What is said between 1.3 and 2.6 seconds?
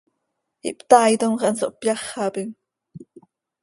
x, hanso hpyáxapim.